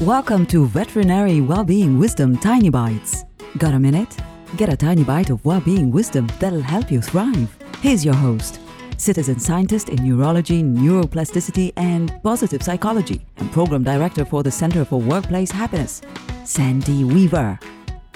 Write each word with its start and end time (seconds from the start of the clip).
Welcome 0.00 0.44
to 0.46 0.66
Veterinary 0.66 1.40
Wellbeing 1.40 2.00
Wisdom 2.00 2.36
Tiny 2.36 2.68
Bites. 2.68 3.24
Got 3.58 3.74
a 3.74 3.78
minute? 3.78 4.16
Get 4.56 4.68
a 4.68 4.76
tiny 4.76 5.04
bite 5.04 5.30
of 5.30 5.44
well-being 5.44 5.92
wisdom 5.92 6.26
that'll 6.40 6.60
help 6.60 6.90
you 6.90 7.00
thrive. 7.00 7.56
Here's 7.78 8.04
your 8.04 8.14
host, 8.14 8.58
citizen 8.96 9.38
scientist 9.38 9.90
in 9.90 10.02
neurology, 10.02 10.64
neuroplasticity, 10.64 11.74
and 11.76 12.12
positive 12.24 12.60
psychology, 12.60 13.24
and 13.36 13.52
program 13.52 13.84
director 13.84 14.24
for 14.24 14.42
the 14.42 14.50
Center 14.50 14.84
for 14.84 15.00
Workplace 15.00 15.52
Happiness, 15.52 16.02
Sandy 16.44 17.04
Weaver. 17.04 17.56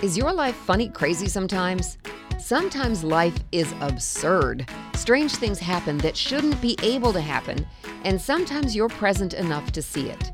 Is 0.00 0.16
your 0.16 0.32
life 0.32 0.54
funny 0.54 0.88
crazy 0.88 1.26
sometimes? 1.26 1.98
Sometimes 2.38 3.02
life 3.02 3.36
is 3.50 3.74
absurd. 3.80 4.70
Strange 4.94 5.34
things 5.34 5.58
happen 5.58 5.98
that 5.98 6.16
shouldn't 6.16 6.60
be 6.62 6.76
able 6.84 7.12
to 7.12 7.20
happen, 7.20 7.66
and 8.04 8.20
sometimes 8.20 8.76
you're 8.76 8.88
present 8.88 9.34
enough 9.34 9.72
to 9.72 9.82
see 9.82 10.08
it. 10.08 10.30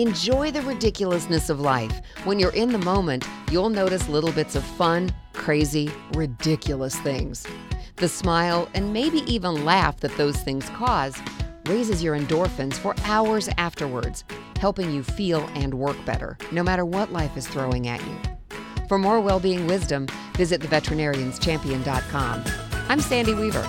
Enjoy 0.00 0.50
the 0.50 0.62
ridiculousness 0.62 1.50
of 1.50 1.60
life. 1.60 2.00
When 2.24 2.38
you're 2.38 2.54
in 2.54 2.72
the 2.72 2.78
moment, 2.78 3.22
you'll 3.50 3.68
notice 3.68 4.08
little 4.08 4.32
bits 4.32 4.56
of 4.56 4.64
fun, 4.64 5.10
crazy, 5.34 5.90
ridiculous 6.14 6.98
things. 7.00 7.46
The 7.96 8.08
smile 8.08 8.66
and 8.72 8.94
maybe 8.94 9.18
even 9.30 9.66
laugh 9.66 10.00
that 10.00 10.16
those 10.16 10.38
things 10.38 10.70
cause 10.70 11.18
raises 11.66 12.02
your 12.02 12.16
endorphins 12.16 12.76
for 12.76 12.94
hours 13.04 13.50
afterwards, 13.58 14.24
helping 14.58 14.90
you 14.90 15.02
feel 15.02 15.46
and 15.54 15.74
work 15.74 16.02
better, 16.06 16.38
no 16.50 16.62
matter 16.62 16.86
what 16.86 17.12
life 17.12 17.36
is 17.36 17.46
throwing 17.46 17.86
at 17.86 18.00
you. 18.00 18.16
For 18.88 18.96
more 18.96 19.20
well-being 19.20 19.66
wisdom, 19.66 20.06
visit 20.34 20.62
theveterinarianschampion.com. 20.62 22.44
I'm 22.88 23.00
Sandy 23.00 23.34
Weaver. 23.34 23.68